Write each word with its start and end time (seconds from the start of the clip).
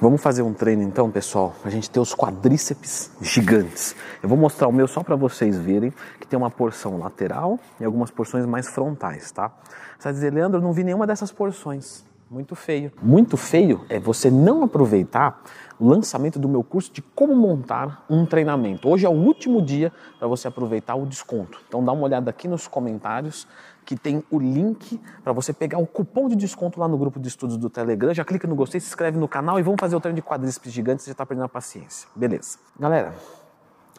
Vamos 0.00 0.22
fazer 0.22 0.40
um 0.40 0.54
treino 0.54 0.82
então, 0.82 1.10
pessoal, 1.10 1.54
a 1.62 1.68
gente 1.68 1.90
ter 1.90 2.00
os 2.00 2.14
quadríceps 2.14 3.10
gigantes. 3.20 3.94
Eu 4.22 4.30
vou 4.30 4.38
mostrar 4.38 4.66
o 4.66 4.72
meu 4.72 4.88
só 4.88 5.02
para 5.02 5.14
vocês 5.14 5.58
verem 5.58 5.92
que 6.18 6.26
tem 6.26 6.38
uma 6.38 6.50
porção 6.50 6.98
lateral 6.98 7.60
e 7.78 7.84
algumas 7.84 8.10
porções 8.10 8.46
mais 8.46 8.66
frontais, 8.66 9.30
tá? 9.30 9.52
Você 9.98 10.04
vai 10.04 10.12
dizer, 10.14 10.32
Leandro, 10.32 10.56
eu 10.56 10.62
não 10.62 10.72
vi 10.72 10.84
nenhuma 10.84 11.06
dessas 11.06 11.30
porções. 11.30 12.02
Muito 12.30 12.54
feio. 12.54 12.92
Muito 13.02 13.36
feio 13.36 13.84
é 13.88 13.98
você 13.98 14.30
não 14.30 14.62
aproveitar 14.62 15.42
o 15.80 15.88
lançamento 15.88 16.38
do 16.38 16.48
meu 16.48 16.62
curso 16.62 16.92
de 16.92 17.02
como 17.02 17.34
montar 17.34 18.06
um 18.08 18.24
treinamento. 18.24 18.88
Hoje 18.88 19.04
é 19.04 19.08
o 19.08 19.12
último 19.12 19.60
dia 19.60 19.92
para 20.16 20.28
você 20.28 20.46
aproveitar 20.46 20.94
o 20.94 21.04
desconto. 21.04 21.60
Então 21.66 21.84
dá 21.84 21.90
uma 21.90 22.04
olhada 22.04 22.30
aqui 22.30 22.46
nos 22.46 22.68
comentários 22.68 23.48
que 23.84 23.96
tem 23.96 24.22
o 24.30 24.38
link 24.38 25.00
para 25.24 25.32
você 25.32 25.52
pegar 25.52 25.78
o 25.78 25.86
cupom 25.88 26.28
de 26.28 26.36
desconto 26.36 26.78
lá 26.78 26.86
no 26.86 26.96
grupo 26.96 27.18
de 27.18 27.26
estudos 27.26 27.56
do 27.56 27.68
Telegram. 27.68 28.14
Já 28.14 28.24
clica 28.24 28.46
no 28.46 28.54
gostei, 28.54 28.80
se 28.80 28.86
inscreve 28.86 29.18
no 29.18 29.26
canal 29.26 29.58
e 29.58 29.62
vamos 29.64 29.80
fazer 29.80 29.96
o 29.96 30.00
treino 30.00 30.14
de 30.14 30.22
quadríceps 30.22 30.72
gigantes, 30.72 31.02
você 31.02 31.10
já 31.10 31.14
está 31.14 31.26
perdendo 31.26 31.46
a 31.46 31.48
paciência. 31.48 32.08
Beleza. 32.14 32.58
Galera, 32.78 33.12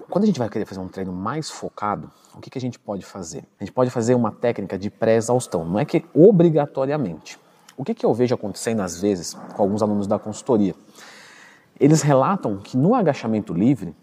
quando 0.09 0.23
a 0.23 0.27
gente 0.27 0.39
vai 0.39 0.47
querer 0.47 0.63
fazer 0.63 0.79
um 0.79 0.87
treino 0.87 1.11
mais 1.11 1.49
focado, 1.51 2.09
o 2.33 2.39
que, 2.39 2.49
que 2.49 2.57
a 2.57 2.61
gente 2.61 2.79
pode 2.79 3.05
fazer? 3.05 3.43
A 3.59 3.63
gente 3.65 3.73
pode 3.73 3.89
fazer 3.89 4.15
uma 4.15 4.31
técnica 4.31 4.79
de 4.79 4.89
pré-exaustão. 4.89 5.65
Não 5.65 5.77
é 5.77 5.83
que 5.83 6.05
obrigatoriamente. 6.13 7.37
O 7.81 7.83
que, 7.83 7.95
que 7.95 8.05
eu 8.05 8.13
vejo 8.13 8.35
acontecendo 8.35 8.81
às 8.81 9.01
vezes 9.01 9.33
com 9.55 9.63
alguns 9.63 9.81
alunos 9.81 10.05
da 10.05 10.19
consultoria? 10.19 10.75
Eles 11.79 12.03
relatam 12.03 12.57
que 12.57 12.77
no 12.77 12.93
agachamento 12.93 13.55
livre, 13.55 13.95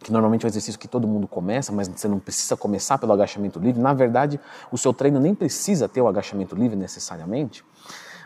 que 0.00 0.12
normalmente 0.12 0.44
é 0.44 0.46
um 0.46 0.50
exercício 0.50 0.78
que 0.78 0.86
todo 0.86 1.08
mundo 1.08 1.26
começa, 1.26 1.72
mas 1.72 1.88
você 1.88 2.08
não 2.08 2.18
precisa 2.18 2.58
começar 2.58 2.98
pelo 2.98 3.14
agachamento 3.14 3.58
livre, 3.58 3.80
na 3.80 3.94
verdade, 3.94 4.38
o 4.70 4.76
seu 4.76 4.92
treino 4.92 5.18
nem 5.18 5.34
precisa 5.34 5.88
ter 5.88 6.02
o 6.02 6.06
agachamento 6.06 6.54
livre 6.54 6.76
necessariamente. 6.76 7.64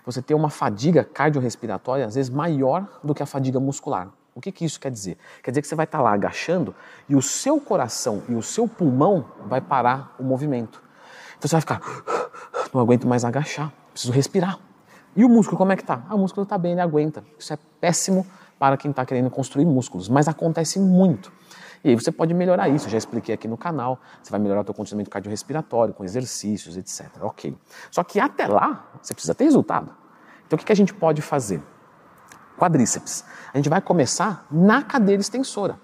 Você 0.04 0.20
tem 0.20 0.36
uma 0.36 0.50
fadiga 0.50 1.04
cardiorrespiratória, 1.04 2.04
às 2.04 2.16
vezes, 2.16 2.28
maior 2.28 2.84
do 3.04 3.14
que 3.14 3.22
a 3.22 3.26
fadiga 3.26 3.60
muscular. 3.60 4.08
O 4.34 4.40
que, 4.40 4.50
que 4.50 4.64
isso 4.64 4.80
quer 4.80 4.90
dizer? 4.90 5.16
Quer 5.40 5.52
dizer 5.52 5.62
que 5.62 5.68
você 5.68 5.76
vai 5.76 5.84
estar 5.84 6.02
lá 6.02 6.12
agachando 6.14 6.74
e 7.08 7.14
o 7.14 7.22
seu 7.22 7.60
coração 7.60 8.24
e 8.28 8.34
o 8.34 8.42
seu 8.42 8.66
pulmão 8.66 9.24
vai 9.46 9.60
parar 9.60 10.16
o 10.18 10.24
movimento. 10.24 10.82
Então 11.38 11.48
você 11.48 11.54
vai 11.54 11.60
ficar, 11.60 11.80
não 12.74 12.80
aguento 12.80 13.06
mais 13.06 13.24
agachar, 13.24 13.72
preciso 13.92 14.12
respirar. 14.12 14.58
E 15.16 15.24
o 15.24 15.28
músculo, 15.28 15.58
como 15.58 15.72
é 15.72 15.76
que 15.76 15.84
tá? 15.84 16.04
Ah, 16.08 16.14
o 16.14 16.18
músculo 16.18 16.44
está 16.44 16.56
bem, 16.56 16.72
ele 16.72 16.80
aguenta. 16.80 17.24
Isso 17.38 17.52
é 17.52 17.58
péssimo 17.80 18.26
para 18.58 18.76
quem 18.76 18.90
está 18.90 19.04
querendo 19.04 19.30
construir 19.30 19.64
músculos, 19.64 20.08
mas 20.08 20.28
acontece 20.28 20.78
muito. 20.78 21.32
E 21.82 21.88
aí 21.88 21.94
você 21.94 22.12
pode 22.12 22.34
melhorar 22.34 22.68
isso, 22.68 22.90
já 22.90 22.98
expliquei 22.98 23.34
aqui 23.34 23.48
no 23.48 23.56
canal. 23.56 23.98
Você 24.22 24.30
vai 24.30 24.38
melhorar 24.38 24.60
o 24.60 24.64
seu 24.64 24.74
condicionamento 24.74 25.10
cardiorrespiratório 25.10 25.94
com 25.94 26.04
exercícios, 26.04 26.76
etc. 26.76 27.06
Ok. 27.22 27.56
Só 27.90 28.04
que 28.04 28.20
até 28.20 28.46
lá, 28.46 28.90
você 29.00 29.14
precisa 29.14 29.34
ter 29.34 29.44
resultado. 29.44 29.90
Então 30.46 30.58
o 30.58 30.62
que 30.62 30.70
a 30.70 30.76
gente 30.76 30.92
pode 30.92 31.22
fazer? 31.22 31.62
Quadríceps. 32.58 33.24
A 33.52 33.56
gente 33.56 33.70
vai 33.70 33.80
começar 33.80 34.46
na 34.50 34.82
cadeira 34.82 35.20
extensora. 35.20 35.80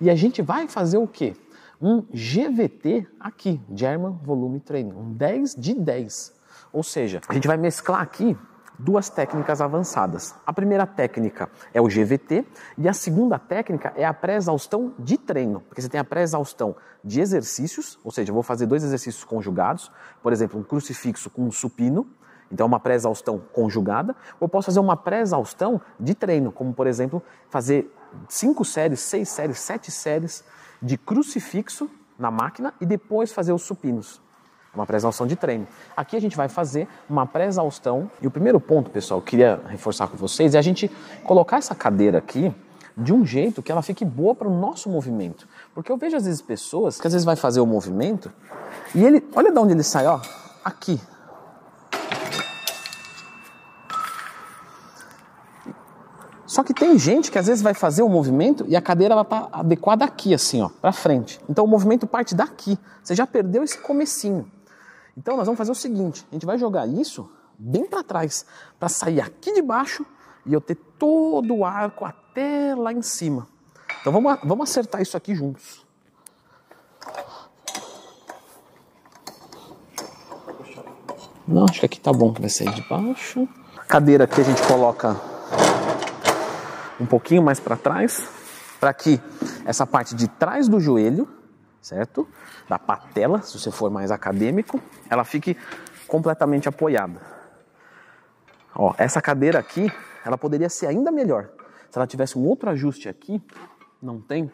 E 0.00 0.08
a 0.08 0.14
gente 0.14 0.40
vai 0.40 0.68
fazer 0.68 0.98
o 0.98 1.06
quê? 1.06 1.34
Um 1.82 2.02
GVT 2.12 3.08
aqui, 3.18 3.60
German 3.74 4.20
Volume 4.22 4.60
Training, 4.60 4.92
um 4.92 5.12
10 5.12 5.56
de 5.56 5.74
10. 5.74 6.32
Ou 6.72 6.84
seja, 6.84 7.20
a 7.28 7.34
gente 7.34 7.48
vai 7.48 7.56
mesclar 7.56 8.00
aqui 8.00 8.38
duas 8.80 9.10
técnicas 9.10 9.60
avançadas. 9.60 10.34
A 10.46 10.52
primeira 10.52 10.86
técnica 10.86 11.50
é 11.74 11.80
o 11.80 11.86
GVT 11.86 12.46
e 12.78 12.88
a 12.88 12.92
segunda 12.94 13.38
técnica 13.38 13.92
é 13.94 14.04
a 14.04 14.14
pré-exaustão 14.14 14.94
de 14.98 15.18
treino, 15.18 15.60
porque 15.60 15.82
você 15.82 15.88
tem 15.88 16.00
a 16.00 16.04
pré-exaustão 16.04 16.74
de 17.04 17.20
exercícios, 17.20 17.98
ou 18.02 18.10
seja, 18.10 18.30
eu 18.30 18.34
vou 18.34 18.42
fazer 18.42 18.66
dois 18.66 18.82
exercícios 18.82 19.22
conjugados, 19.22 19.92
por 20.22 20.32
exemplo, 20.32 20.58
um 20.58 20.62
crucifixo 20.62 21.28
com 21.28 21.42
um 21.42 21.52
supino, 21.52 22.06
então 22.50 22.66
uma 22.66 22.80
pré-exaustão 22.80 23.38
conjugada, 23.52 24.16
ou 24.40 24.46
eu 24.46 24.48
posso 24.48 24.66
fazer 24.66 24.80
uma 24.80 24.96
pré-exaustão 24.96 25.80
de 25.98 26.14
treino, 26.14 26.50
como 26.50 26.72
por 26.72 26.86
exemplo, 26.86 27.22
fazer 27.50 27.94
cinco 28.28 28.64
séries, 28.64 29.00
seis 29.00 29.28
séries, 29.28 29.58
sete 29.58 29.90
séries 29.90 30.42
de 30.80 30.96
crucifixo 30.96 31.90
na 32.18 32.30
máquina 32.30 32.72
e 32.80 32.86
depois 32.86 33.30
fazer 33.30 33.52
os 33.52 33.62
supinos 33.62 34.20
uma 34.74 34.86
pré-exaustão 34.86 35.26
de 35.26 35.36
treino. 35.36 35.66
Aqui 35.96 36.16
a 36.16 36.20
gente 36.20 36.36
vai 36.36 36.48
fazer 36.48 36.86
uma 37.08 37.26
pré-exaustão 37.26 38.10
e 38.22 38.26
o 38.26 38.30
primeiro 38.30 38.60
ponto, 38.60 38.90
pessoal, 38.90 39.20
que 39.20 39.26
eu 39.26 39.30
queria 39.30 39.60
reforçar 39.68 40.08
com 40.08 40.16
vocês 40.16 40.54
é 40.54 40.58
a 40.58 40.62
gente 40.62 40.90
colocar 41.24 41.58
essa 41.58 41.74
cadeira 41.74 42.18
aqui 42.18 42.54
de 42.96 43.12
um 43.12 43.24
jeito 43.24 43.62
que 43.62 43.72
ela 43.72 43.82
fique 43.82 44.04
boa 44.04 44.34
para 44.34 44.48
o 44.48 44.50
nosso 44.50 44.88
movimento. 44.88 45.48
Porque 45.74 45.90
eu 45.90 45.96
vejo 45.96 46.16
às 46.16 46.24
vezes 46.24 46.40
pessoas 46.42 47.00
que 47.00 47.06
às 47.06 47.12
vezes 47.12 47.24
vai 47.24 47.36
fazer 47.36 47.60
o 47.60 47.66
movimento 47.66 48.30
e 48.94 49.04
ele, 49.04 49.26
olha 49.34 49.50
de 49.50 49.58
onde 49.58 49.72
ele 49.72 49.82
sai, 49.82 50.06
ó, 50.06 50.20
aqui. 50.64 51.00
Só 56.46 56.64
que 56.64 56.74
tem 56.74 56.98
gente 56.98 57.30
que 57.30 57.38
às 57.38 57.46
vezes 57.46 57.62
vai 57.62 57.74
fazer 57.74 58.02
o 58.02 58.08
movimento 58.08 58.64
e 58.66 58.74
a 58.74 58.82
cadeira 58.82 59.14
ela 59.14 59.24
tá 59.24 59.48
adequada 59.52 60.04
aqui 60.04 60.34
assim, 60.34 60.60
ó, 60.60 60.68
para 60.68 60.92
frente. 60.92 61.40
Então 61.48 61.64
o 61.64 61.68
movimento 61.68 62.08
parte 62.08 62.34
daqui. 62.34 62.76
Você 63.02 63.14
já 63.14 63.24
perdeu 63.26 63.62
esse 63.62 63.78
comecinho. 63.78 64.50
Então 65.20 65.36
nós 65.36 65.44
vamos 65.44 65.58
fazer 65.58 65.70
o 65.70 65.74
seguinte: 65.74 66.26
a 66.30 66.34
gente 66.34 66.46
vai 66.46 66.56
jogar 66.56 66.86
isso 66.88 67.30
bem 67.58 67.84
para 67.84 68.02
trás, 68.02 68.46
para 68.78 68.88
sair 68.88 69.20
aqui 69.20 69.52
de 69.52 69.60
baixo 69.60 70.04
e 70.46 70.52
eu 70.54 70.62
ter 70.62 70.76
todo 70.98 71.54
o 71.54 71.64
arco 71.64 72.06
até 72.06 72.74
lá 72.74 72.90
em 72.90 73.02
cima. 73.02 73.46
Então 74.00 74.10
vamos, 74.10 74.38
vamos 74.42 74.70
acertar 74.70 75.02
isso 75.02 75.18
aqui 75.18 75.34
juntos. 75.34 75.84
Não, 81.46 81.64
acho 81.64 81.80
que 81.80 81.86
aqui 81.86 82.00
tá 82.00 82.12
bom, 82.12 82.32
vai 82.32 82.48
sair 82.48 82.72
de 82.72 82.82
baixo. 82.88 83.46
Cadeira 83.86 84.24
aqui 84.24 84.40
a 84.40 84.44
gente 84.44 84.62
coloca 84.62 85.20
um 86.98 87.04
pouquinho 87.04 87.42
mais 87.42 87.60
para 87.60 87.76
trás, 87.76 88.26
para 88.78 88.94
que 88.94 89.20
essa 89.66 89.86
parte 89.86 90.14
de 90.14 90.28
trás 90.28 90.66
do 90.66 90.80
joelho 90.80 91.28
certo? 91.80 92.28
Da 92.68 92.78
patela, 92.78 93.42
se 93.42 93.58
você 93.58 93.70
for 93.70 93.90
mais 93.90 94.10
acadêmico, 94.10 94.80
ela 95.08 95.24
fique 95.24 95.56
completamente 96.06 96.68
apoiada. 96.68 97.20
Ó, 98.74 98.94
essa 98.98 99.20
cadeira 99.20 99.58
aqui, 99.58 99.90
ela 100.24 100.36
poderia 100.36 100.68
ser 100.68 100.86
ainda 100.86 101.10
melhor. 101.10 101.48
Se 101.90 101.98
ela 101.98 102.06
tivesse 102.06 102.38
um 102.38 102.46
outro 102.46 102.70
ajuste 102.70 103.08
aqui, 103.08 103.42
não 104.00 104.20
tem, 104.20 104.50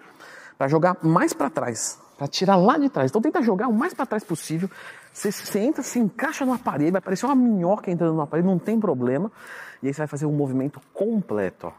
para 0.56 0.68
jogar 0.68 0.96
mais 1.02 1.32
para 1.32 1.50
trás, 1.50 2.00
para 2.16 2.26
tirar 2.26 2.56
lá 2.56 2.78
de 2.78 2.88
trás. 2.88 3.10
Então 3.10 3.20
tenta 3.20 3.42
jogar 3.42 3.68
o 3.68 3.72
mais 3.72 3.92
para 3.92 4.06
trás 4.06 4.24
possível. 4.24 4.70
Você, 5.12 5.30
você, 5.30 5.60
entra, 5.60 5.82
se 5.82 5.98
encaixa 5.98 6.44
no 6.44 6.52
aparelho, 6.52 6.92
vai 6.92 7.00
parecer 7.00 7.26
uma 7.26 7.34
minhoca 7.34 7.90
entrando 7.90 8.14
no 8.14 8.22
aparelho, 8.22 8.48
não 8.48 8.58
tem 8.58 8.78
problema. 8.80 9.30
E 9.82 9.86
aí 9.86 9.94
você 9.94 9.98
vai 9.98 10.06
fazer 10.06 10.26
um 10.26 10.32
movimento 10.32 10.80
completo. 10.92 11.68
Ó. 11.68 11.72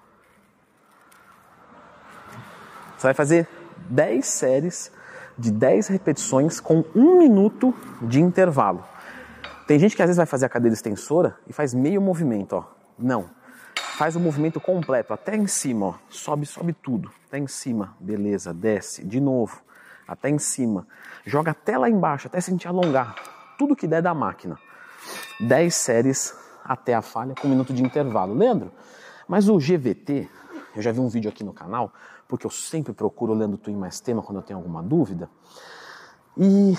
Você 2.98 3.08
vai 3.08 3.14
fazer 3.14 3.48
10 3.90 4.26
séries 4.26 4.92
de 5.38 5.52
10 5.52 5.88
repetições 5.88 6.60
com 6.60 6.84
um 6.96 7.18
minuto 7.18 7.74
de 8.02 8.20
intervalo. 8.22 8.84
Tem 9.68 9.78
gente 9.78 9.96
que 9.96 10.02
às 10.02 10.08
vezes 10.08 10.18
vai 10.18 10.26
fazer 10.26 10.46
a 10.46 10.50
cadeira 10.50 10.74
extensora 10.74 11.38
e 11.48 11.54
faz 11.54 11.74
meio 11.74 12.02
movimento, 12.02 12.54
ó. 12.54 12.66
Não. 12.98 13.30
Faz 13.98 14.16
o 14.16 14.20
movimento 14.20 14.60
completo, 14.60 15.14
até 15.14 15.36
em 15.36 15.48
cima, 15.48 15.88
ó. 15.88 15.94
Sobe, 16.10 16.46
sobe 16.46 16.74
tudo. 16.74 17.12
Até 17.28 17.38
em 17.38 17.48
cima, 17.48 17.96
beleza, 18.00 18.54
desce, 18.54 19.04
de 19.04 19.20
novo, 19.20 19.62
até 20.08 20.30
em 20.30 20.40
cima. 20.40 20.88
Joga 21.26 21.52
até 21.52 21.78
lá 21.78 21.90
embaixo, 21.90 22.28
até 22.28 22.40
sentir 22.40 22.68
alongar. 22.68 23.16
Tudo 23.58 23.76
que 23.76 23.88
der 23.88 24.02
da 24.02 24.14
máquina. 24.14 24.58
10 25.40 25.76
séries 25.76 26.34
até 26.64 26.94
a 26.94 27.02
falha 27.02 27.36
com 27.36 27.48
um 27.48 27.52
minuto 27.52 27.74
de 27.74 27.84
intervalo. 27.84 28.34
Leandro, 28.34 28.72
mas 29.28 29.50
o 29.50 29.58
GVT, 29.58 30.30
eu 30.80 30.84
já 30.84 30.92
vi 30.92 31.00
um 31.00 31.08
vídeo 31.08 31.30
aqui 31.30 31.44
no 31.44 31.54
canal, 31.54 31.92
porque 32.28 32.46
eu 32.46 32.52
sempre 32.52 32.94
procuro 32.94 33.34
lendo 33.34 33.58
Twin 33.58 33.76
Mais 33.76 34.00
Tema 34.00 34.22
quando 34.22 34.38
eu 34.38 34.44
tenho 34.44 34.60
alguma 34.60 34.82
dúvida. 34.82 35.30
E 36.38 36.74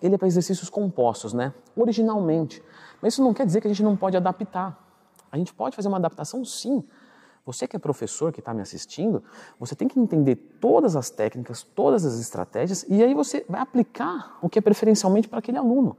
ele 0.00 0.14
é 0.14 0.18
para 0.18 0.26
exercícios 0.26 0.70
compostos, 0.70 1.32
né? 1.32 1.52
Originalmente. 1.76 2.62
Mas 3.00 3.14
isso 3.14 3.22
não 3.22 3.34
quer 3.34 3.46
dizer 3.46 3.60
que 3.60 3.66
a 3.66 3.70
gente 3.70 3.82
não 3.82 3.96
pode 3.96 4.16
adaptar. 4.16 4.78
A 5.30 5.36
gente 5.36 5.52
pode 5.52 5.76
fazer 5.76 5.88
uma 5.88 5.98
adaptação 5.98 6.44
sim. 6.44 6.82
Você 7.44 7.66
que 7.66 7.76
é 7.76 7.78
professor, 7.78 8.32
que 8.32 8.40
está 8.40 8.52
me 8.52 8.60
assistindo, 8.60 9.22
você 9.58 9.74
tem 9.74 9.88
que 9.88 9.98
entender 9.98 10.36
todas 10.60 10.96
as 10.96 11.08
técnicas, 11.08 11.62
todas 11.62 12.04
as 12.04 12.18
estratégias, 12.20 12.84
e 12.88 13.02
aí 13.02 13.14
você 13.14 13.44
vai 13.48 13.60
aplicar 13.60 14.38
o 14.42 14.50
que 14.50 14.58
é 14.58 14.62
preferencialmente 14.62 15.28
para 15.28 15.38
aquele 15.38 15.56
aluno. 15.56 15.96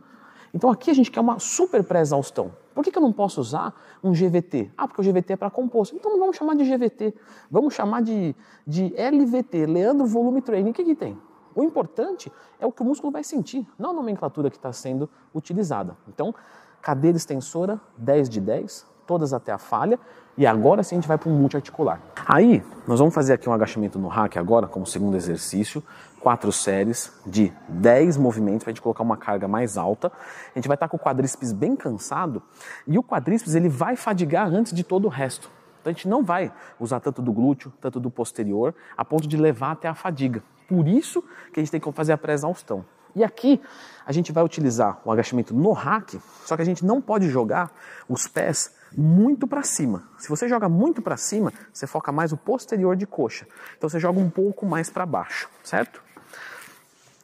Então 0.54 0.70
aqui 0.70 0.92
a 0.92 0.94
gente 0.94 1.10
quer 1.10 1.20
uma 1.20 1.40
super 1.40 1.84
pré-exaustão. 1.84 2.52
Por 2.80 2.86
que, 2.86 2.92
que 2.92 2.98
eu 2.98 3.02
não 3.02 3.12
posso 3.12 3.42
usar 3.42 3.76
um 4.02 4.14
GVT? 4.14 4.72
Ah, 4.78 4.88
porque 4.88 5.02
o 5.02 5.04
GVT 5.04 5.34
é 5.34 5.36
para 5.36 5.50
composto. 5.50 5.98
Então 5.98 6.10
não 6.14 6.18
vamos 6.18 6.38
chamar 6.38 6.56
de 6.56 6.64
GVT, 6.64 7.14
vamos 7.52 7.74
chamar 7.74 8.02
de, 8.02 8.34
de 8.66 8.94
LVT, 8.96 9.66
Leandro 9.66 10.08
Volume 10.08 10.42
Training. 10.42 10.70
O 10.70 10.74
que, 10.74 10.86
que 10.86 10.96
tem? 10.96 11.20
O 11.54 11.62
importante 11.62 12.32
é 12.58 12.66
o 12.66 12.72
que 12.72 12.82
o 12.82 12.86
músculo 12.86 13.12
vai 13.12 13.22
sentir, 13.22 13.68
não 13.78 13.90
a 13.90 13.94
nomenclatura 13.94 14.50
que 14.50 14.56
está 14.56 14.72
sendo 14.72 15.10
utilizada. 15.36 15.98
Então, 16.08 16.34
cadeira 16.82 17.18
extensora, 17.18 17.82
10 17.98 18.30
de 18.30 18.40
10, 18.40 18.88
todas 19.06 19.34
até 19.34 19.52
a 19.52 19.58
falha, 19.58 20.00
e 20.40 20.48
agora 20.48 20.82
sim 20.84 20.96
a 20.96 20.98
gente 21.00 21.08
vai 21.08 21.18
para 21.18 21.30
um 21.30 21.36
multiarticular. 21.36 22.00
Aí, 22.26 22.64
nós 22.88 22.98
vamos 23.00 23.14
fazer 23.14 23.34
aqui 23.34 23.50
um 23.50 23.52
agachamento 23.52 24.00
no 24.00 24.08
rack 24.08 24.40
agora, 24.40 24.68
como 24.68 24.86
segundo 24.86 25.18
exercício, 25.18 25.84
quatro 26.22 26.50
séries 26.50 27.12
de 27.26 27.52
10 27.68 28.16
movimentos 28.16 28.64
para 28.64 28.72
a 28.72 28.74
gente 28.74 28.82
colocar 28.82 29.04
uma 29.04 29.18
carga 29.18 29.50
mais 29.50 29.78
alta. 29.78 30.08
A 30.08 30.58
gente 30.58 30.70
vai 30.70 30.76
estar 30.76 30.88
tá 30.88 30.90
com 30.90 30.96
o 30.96 31.00
quadríceps 31.00 31.52
bem 31.52 31.76
cansado 31.76 32.42
e 32.88 32.98
o 32.98 33.04
quadríceps 33.04 33.54
ele 33.54 33.68
vai 33.68 33.98
fadigar 33.98 34.48
antes 34.48 34.72
de 34.72 34.82
todo 34.82 35.06
o 35.06 35.10
resto. 35.10 35.52
Então 35.82 35.92
a 35.92 35.94
gente 35.94 36.08
não 36.08 36.24
vai 36.24 36.54
usar 36.80 37.02
tanto 37.02 37.22
do 37.22 37.34
glúteo, 37.34 37.74
tanto 37.82 38.00
do 38.00 38.10
posterior, 38.10 38.74
a 38.96 39.04
ponto 39.04 39.28
de 39.28 39.36
levar 39.36 39.72
até 39.72 39.90
a 39.90 39.94
fadiga. 39.94 40.42
Por 40.70 40.88
isso 40.88 41.22
que 41.54 41.60
a 41.60 41.64
gente 41.64 41.72
tem 41.72 41.82
que 41.82 41.92
fazer 41.92 42.14
a 42.14 42.18
pré-exaustão. 42.18 42.86
E 43.14 43.26
aqui 43.26 43.62
a 44.06 44.14
gente 44.14 44.32
vai 44.32 44.44
utilizar 44.44 45.02
o 45.04 45.12
agachamento 45.12 45.54
no 45.54 45.74
rack, 45.74 46.18
só 46.46 46.56
que 46.56 46.62
a 46.62 46.66
gente 46.66 46.86
não 46.86 47.02
pode 47.02 47.28
jogar 47.28 47.72
os 48.08 48.26
pés 48.26 48.79
muito 48.98 49.48
para 49.48 49.64
cima. 49.64 50.04
Se 50.18 50.30
você 50.30 50.48
joga 50.48 50.68
muito 50.68 51.02
para 51.02 51.18
cima, 51.18 51.54
você 51.72 51.88
foca 51.88 52.12
mais 52.12 52.32
o 52.32 52.38
posterior 52.38 52.96
de 52.96 53.06
coxa. 53.06 53.48
Então 53.78 53.90
você 53.90 54.00
joga 54.00 54.20
um 54.20 54.30
pouco 54.30 54.66
mais 54.66 54.90
para 54.90 55.06
baixo, 55.06 55.50
certo? 55.64 56.02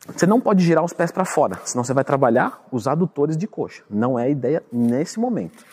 Você 0.08 0.28
não 0.28 0.40
pode 0.40 0.64
girar 0.64 0.84
os 0.84 0.94
pés 0.94 1.12
para 1.12 1.26
fora, 1.26 1.60
senão 1.66 1.84
você 1.84 1.94
vai 1.94 2.04
trabalhar 2.04 2.64
os 2.72 2.88
adutores 2.88 3.36
de 3.36 3.48
coxa. 3.48 3.84
Não 3.90 4.20
é 4.20 4.26
a 4.26 4.30
ideia 4.30 4.64
nesse 4.72 5.20
momento. 5.20 5.66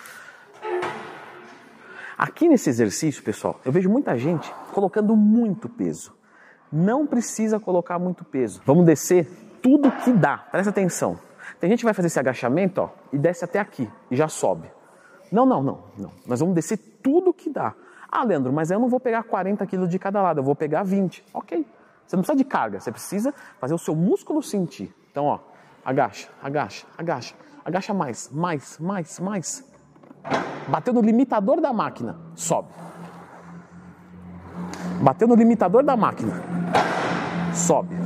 Aqui 2.16 2.48
nesse 2.48 2.70
exercício, 2.70 3.22
pessoal, 3.22 3.60
eu 3.64 3.72
vejo 3.72 3.90
muita 3.90 4.16
gente 4.16 4.52
colocando 4.72 5.14
muito 5.16 5.68
peso. 5.68 6.14
Não 6.72 7.06
precisa 7.06 7.60
colocar 7.60 7.98
muito 7.98 8.24
peso. 8.24 8.62
Vamos 8.64 8.86
descer 8.86 9.28
tudo 9.60 9.90
que 9.90 10.12
dá. 10.12 10.38
Presta 10.38 10.70
atenção. 10.70 11.18
Tem 11.60 11.68
gente 11.68 11.80
que 11.80 11.84
vai 11.84 11.94
fazer 11.94 12.06
esse 12.06 12.18
agachamento 12.18 12.80
ó, 12.80 12.90
e 13.12 13.18
desce 13.18 13.44
até 13.44 13.58
aqui 13.58 13.90
e 14.10 14.16
já 14.16 14.28
sobe. 14.28 14.70
Não, 15.32 15.46
não, 15.46 15.62
não, 15.62 15.78
não. 15.96 16.12
Nós 16.26 16.40
vamos 16.40 16.54
descer 16.54 16.76
tudo 17.02 17.32
que 17.32 17.48
dá. 17.48 17.74
Ah, 18.10 18.22
Leandro, 18.22 18.52
mas 18.52 18.70
eu 18.70 18.78
não 18.78 18.88
vou 18.90 19.00
pegar 19.00 19.22
40 19.22 19.66
quilos 19.66 19.88
de 19.88 19.98
cada 19.98 20.20
lado, 20.20 20.40
eu 20.40 20.44
vou 20.44 20.54
pegar 20.54 20.82
20. 20.82 21.24
Ok. 21.32 21.66
Você 22.06 22.16
não 22.16 22.22
precisa 22.22 22.36
de 22.36 22.44
carga, 22.44 22.78
você 22.78 22.92
precisa 22.92 23.32
fazer 23.58 23.72
o 23.72 23.78
seu 23.78 23.96
músculo 23.96 24.42
sentir. 24.42 24.94
Então, 25.10 25.24
ó, 25.24 25.38
agacha, 25.82 26.28
agacha, 26.42 26.86
agacha, 26.98 27.34
agacha 27.64 27.94
mais, 27.94 28.28
mais, 28.30 28.78
mais, 28.78 29.18
mais. 29.18 29.72
Bateu 30.68 30.92
no 30.92 31.00
limitador 31.00 31.58
da 31.62 31.72
máquina, 31.72 32.18
sobe. 32.34 32.68
Bateu 35.00 35.26
no 35.26 35.34
limitador 35.34 35.82
da 35.82 35.96
máquina, 35.96 36.34
sobe. 37.54 37.96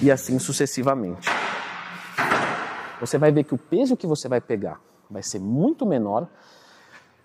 E 0.00 0.10
assim 0.12 0.38
sucessivamente. 0.38 1.28
Você 3.00 3.18
vai 3.18 3.32
ver 3.32 3.42
que 3.42 3.54
o 3.54 3.58
peso 3.58 3.96
que 3.96 4.06
você 4.06 4.28
vai 4.28 4.40
pegar 4.40 4.78
vai 5.10 5.22
ser 5.22 5.40
muito 5.40 5.84
menor, 5.84 6.28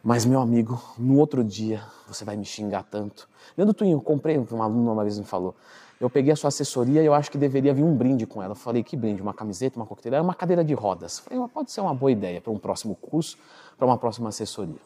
mas 0.04 0.26
meu 0.26 0.40
amigo, 0.40 0.82
no 0.98 1.18
outro 1.18 1.44
dia 1.44 1.82
você 2.08 2.24
vai 2.24 2.36
me 2.36 2.46
xingar 2.46 2.84
tanto. 2.84 3.28
Leandro 3.58 3.74
Twinho, 3.74 4.00
comprei, 4.02 4.38
um 4.38 4.62
aluno 4.62 4.92
uma 4.92 5.04
vez 5.04 5.18
me 5.18 5.26
falou, 5.26 5.56
eu 6.00 6.10
peguei 6.10 6.34
a 6.34 6.36
sua 6.36 6.50
assessoria 6.50 7.02
e 7.02 7.06
eu 7.06 7.14
acho 7.14 7.32
que 7.32 7.38
deveria 7.38 7.74
vir 7.74 7.84
um 7.84 7.96
brinde 7.96 8.28
com 8.28 8.44
ela. 8.44 8.52
Eu 8.52 8.56
falei, 8.56 8.84
que 8.84 8.98
brinde? 8.98 9.22
Uma 9.22 9.34
camiseta, 9.34 9.80
uma 9.80 9.86
coqueteleira? 9.86 10.22
Uma 10.22 10.36
cadeira 10.36 10.64
de 10.64 10.74
rodas. 10.74 11.20
Eu 11.20 11.24
falei, 11.24 11.48
pode 11.54 11.72
ser 11.72 11.82
uma 11.82 11.96
boa 11.96 12.12
ideia 12.12 12.42
para 12.42 12.52
um 12.52 12.60
próximo 12.60 12.96
curso, 12.96 13.38
para 13.78 13.86
uma 13.86 13.98
próxima 13.98 14.30
assessoria. 14.30 14.80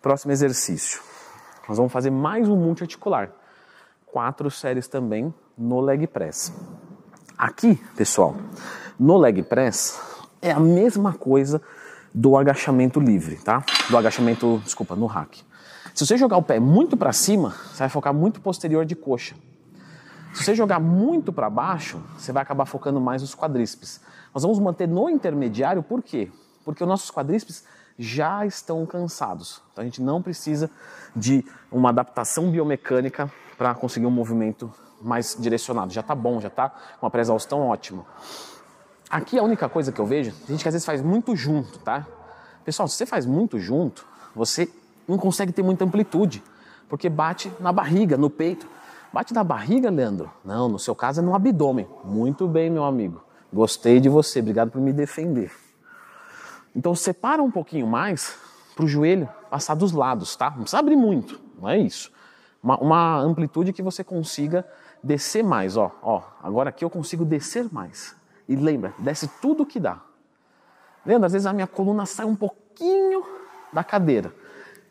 Próximo 0.00 0.32
exercício. 0.32 1.02
Nós 1.68 1.76
vamos 1.76 1.92
fazer 1.92 2.10
mais 2.10 2.48
um 2.48 2.56
multiarticular. 2.56 3.32
Quatro 4.06 4.50
séries 4.50 4.88
também 4.88 5.32
no 5.56 5.80
leg 5.80 6.06
press. 6.06 6.52
Aqui, 7.36 7.76
pessoal, 7.96 8.34
no 8.98 9.16
leg 9.16 9.42
press 9.42 10.00
é 10.40 10.50
a 10.50 10.60
mesma 10.60 11.12
coisa 11.12 11.60
do 12.14 12.36
agachamento 12.36 13.00
livre, 13.00 13.36
tá? 13.36 13.64
Do 13.90 13.98
agachamento, 13.98 14.62
desculpa, 14.64 14.94
no 14.94 15.06
hack. 15.06 15.38
Se 15.92 16.06
você 16.06 16.16
jogar 16.16 16.36
o 16.36 16.42
pé 16.42 16.60
muito 16.60 16.96
para 16.96 17.12
cima, 17.12 17.50
você 17.50 17.78
vai 17.78 17.88
focar 17.88 18.14
muito 18.14 18.40
posterior 18.40 18.84
de 18.84 18.94
coxa. 18.94 19.34
Se 20.32 20.44
você 20.44 20.54
jogar 20.54 20.80
muito 20.80 21.32
para 21.32 21.50
baixo, 21.50 22.00
você 22.16 22.32
vai 22.32 22.42
acabar 22.42 22.66
focando 22.66 23.00
mais 23.00 23.22
os 23.22 23.34
quadríceps. 23.34 24.00
Nós 24.32 24.42
vamos 24.42 24.58
manter 24.58 24.88
no 24.88 25.08
intermediário, 25.08 25.82
por 25.82 26.02
quê? 26.02 26.30
Porque 26.64 26.82
os 26.82 26.88
nossos 26.88 27.10
quadríceps 27.10 27.64
já 27.98 28.44
estão 28.44 28.84
cansados. 28.86 29.62
Então 29.72 29.82
a 29.82 29.84
gente 29.84 30.02
não 30.02 30.20
precisa 30.20 30.70
de 31.14 31.44
uma 31.70 31.90
adaptação 31.90 32.50
biomecânica 32.50 33.30
para 33.56 33.74
conseguir 33.74 34.06
um 34.06 34.10
movimento 34.10 34.72
mais 35.00 35.36
direcionado. 35.38 35.92
Já 35.92 36.00
está 36.00 36.14
bom, 36.14 36.40
já 36.40 36.48
está 36.48 36.70
com 36.70 37.06
uma 37.06 37.10
pré-exaustão 37.10 37.60
ótima. 37.60 38.04
Aqui 39.14 39.38
a 39.38 39.44
única 39.44 39.68
coisa 39.68 39.92
que 39.92 40.00
eu 40.00 40.06
vejo, 40.06 40.32
a 40.42 40.50
gente 40.50 40.60
que 40.60 40.68
às 40.68 40.74
vezes 40.74 40.84
faz 40.84 41.00
muito 41.00 41.36
junto, 41.36 41.78
tá? 41.78 42.04
Pessoal, 42.64 42.88
se 42.88 42.96
você 42.96 43.06
faz 43.06 43.24
muito 43.24 43.60
junto, 43.60 44.04
você 44.34 44.68
não 45.06 45.16
consegue 45.16 45.52
ter 45.52 45.62
muita 45.62 45.84
amplitude, 45.84 46.42
porque 46.88 47.08
bate 47.08 47.48
na 47.60 47.72
barriga, 47.72 48.16
no 48.16 48.28
peito. 48.28 48.66
Bate 49.12 49.32
na 49.32 49.44
barriga, 49.44 49.88
Leandro? 49.88 50.32
Não, 50.44 50.68
no 50.68 50.80
seu 50.80 50.96
caso 50.96 51.20
é 51.20 51.22
no 51.22 51.32
abdômen. 51.32 51.86
Muito 52.02 52.48
bem, 52.48 52.68
meu 52.68 52.82
amigo. 52.82 53.22
Gostei 53.52 54.00
de 54.00 54.08
você, 54.08 54.40
obrigado 54.40 54.72
por 54.72 54.80
me 54.80 54.92
defender. 54.92 55.52
Então 56.74 56.92
separa 56.92 57.40
um 57.40 57.52
pouquinho 57.52 57.86
mais 57.86 58.36
para 58.74 58.84
o 58.84 58.88
joelho 58.88 59.28
passar 59.48 59.76
dos 59.76 59.92
lados, 59.92 60.34
tá? 60.34 60.50
Não 60.50 60.62
precisa 60.62 60.80
abrir 60.80 60.96
muito, 60.96 61.40
não 61.56 61.68
é 61.68 61.78
isso. 61.78 62.10
Uma, 62.60 62.78
uma, 62.78 63.18
amplitude 63.20 63.72
que 63.72 63.80
você 63.80 64.02
consiga 64.02 64.66
descer 65.00 65.44
mais, 65.44 65.76
ó, 65.76 65.92
ó. 66.02 66.20
Agora 66.42 66.70
aqui 66.70 66.84
eu 66.84 66.90
consigo 66.90 67.24
descer 67.24 67.72
mais. 67.72 68.23
E 68.48 68.56
lembra, 68.56 68.94
desce 68.98 69.28
tudo 69.40 69.64
que 69.64 69.80
dá. 69.80 70.00
Lembra, 71.04 71.26
às 71.26 71.32
vezes 71.32 71.46
a 71.46 71.52
minha 71.52 71.66
coluna 71.66 72.06
sai 72.06 72.26
um 72.26 72.36
pouquinho 72.36 73.24
da 73.72 73.84
cadeira. 73.84 74.34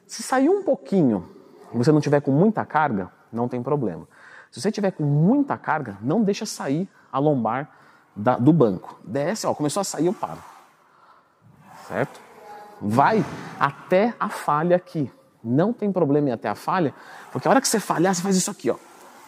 Se 0.06 0.22
sair 0.22 0.50
um 0.50 0.64
pouquinho 0.64 1.34
você 1.74 1.92
não 1.92 2.02
tiver 2.02 2.22
com 2.22 2.32
muita 2.32 2.66
carga, 2.66 3.12
não 3.32 3.48
tem 3.48 3.62
problema. 3.64 4.08
Se 4.52 4.62
você 4.62 4.72
tiver 4.72 4.92
com 4.92 5.04
muita 5.04 5.58
carga, 5.58 5.98
não 6.02 6.22
deixa 6.22 6.46
sair 6.46 6.88
a 7.12 7.18
lombar 7.18 7.70
da, 8.16 8.38
do 8.38 8.54
banco. 8.54 9.00
Desce, 9.04 9.48
ó, 9.48 9.54
começou 9.54 9.82
a 9.82 9.84
sair, 9.84 10.06
eu 10.06 10.14
paro. 10.14 10.40
Certo? 11.88 12.22
Vai 12.80 13.26
até 13.60 14.14
a 14.20 14.30
falha 14.30 14.76
aqui. 14.76 15.12
Não 15.44 15.74
tem 15.74 15.92
problema 15.92 16.30
em 16.30 16.32
até 16.32 16.48
a 16.48 16.56
falha, 16.56 16.94
porque 17.32 17.48
a 17.48 17.52
hora 17.52 17.60
que 17.60 17.68
você 17.68 17.80
falhar, 17.80 18.14
você 18.14 18.22
faz 18.22 18.36
isso 18.36 18.52
aqui, 18.52 18.70
ó. 18.70 18.76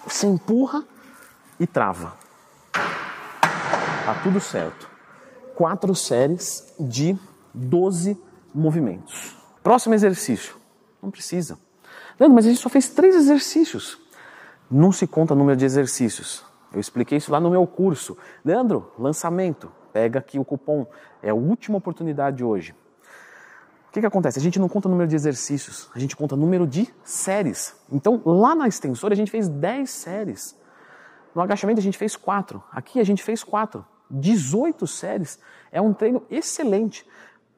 Você 0.06 0.27
empurra 0.27 0.83
e 1.60 1.66
trava. 1.66 2.13
Tá 4.05 4.13
tudo 4.21 4.39
certo. 4.39 4.87
Quatro 5.55 5.95
séries 5.95 6.71
de 6.79 7.17
12 7.51 8.15
movimentos. 8.53 9.35
Próximo 9.63 9.95
exercício. 9.95 10.57
Não 11.01 11.09
precisa. 11.09 11.57
Leandro, 12.19 12.35
mas 12.35 12.45
a 12.45 12.49
gente 12.49 12.61
só 12.61 12.69
fez 12.69 12.87
três 12.87 13.15
exercícios. 13.15 13.97
Não 14.69 14.91
se 14.91 15.07
conta 15.07 15.33
número 15.33 15.57
de 15.57 15.65
exercícios. 15.65 16.45
Eu 16.71 16.79
expliquei 16.79 17.17
isso 17.17 17.31
lá 17.31 17.39
no 17.39 17.49
meu 17.49 17.65
curso. 17.65 18.15
Leandro, 18.43 18.91
lançamento. 18.99 19.71
Pega 19.91 20.19
aqui 20.19 20.37
o 20.37 20.45
cupom. 20.45 20.85
É 21.23 21.31
a 21.31 21.33
última 21.33 21.79
oportunidade 21.79 22.43
hoje. 22.43 22.75
O 23.89 23.91
que, 23.91 24.01
que 24.01 24.05
acontece? 24.05 24.37
A 24.37 24.41
gente 24.41 24.59
não 24.59 24.69
conta 24.69 24.87
número 24.87 25.09
de 25.09 25.15
exercícios, 25.15 25.89
a 25.95 25.97
gente 25.97 26.15
conta 26.15 26.35
número 26.35 26.67
de 26.67 26.93
séries. 27.03 27.75
Então, 27.91 28.21
lá 28.23 28.53
na 28.53 28.67
extensora, 28.67 29.15
a 29.15 29.17
gente 29.17 29.31
fez 29.31 29.47
10 29.47 29.89
séries. 29.89 30.55
No 31.33 31.41
agachamento, 31.41 31.79
a 31.79 31.83
gente 31.83 31.97
fez 31.97 32.15
4. 32.15 32.62
Aqui, 32.71 33.00
a 33.00 33.03
gente 33.03 33.24
fez 33.24 33.43
4. 33.43 33.83
18 34.19 34.88
séries 34.88 35.39
é 35.72 35.81
um 35.81 35.93
treino 35.93 36.24
excelente. 36.29 37.05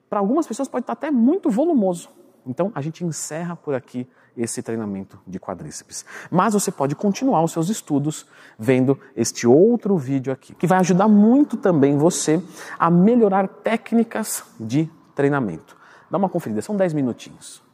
Para 0.10 0.20
algumas 0.20 0.48
pessoas 0.48 0.68
pode 0.68 0.84
estar 0.84 0.94
até 0.94 1.12
muito 1.12 1.50
volumoso. 1.50 2.10
Então 2.46 2.72
a 2.74 2.82
gente 2.82 3.04
encerra 3.04 3.56
por 3.56 3.76
aqui 3.76 4.08
esse 4.38 4.62
treinamento 4.62 5.20
de 5.26 5.40
quadríceps. 5.40 6.06
Mas 6.30 6.54
você 6.54 6.72
pode 6.72 6.96
continuar 6.96 7.44
os 7.44 7.52
seus 7.52 7.70
estudos 7.70 8.26
vendo 8.58 9.00
este 9.16 9.48
outro 9.48 9.98
vídeo 9.98 10.32
aqui, 10.32 10.54
que 10.54 10.68
vai 10.68 10.78
ajudar 10.80 11.08
muito 11.08 11.58
também 11.58 11.98
você 11.98 12.42
a 12.78 12.90
melhorar 12.90 13.48
técnicas 13.48 14.44
de 14.60 14.90
treinamento. 15.16 15.76
Dá 16.10 16.18
uma 16.18 16.30
conferida, 16.30 16.62
são 16.62 16.76
10 16.76 16.94
minutinhos. 16.94 17.67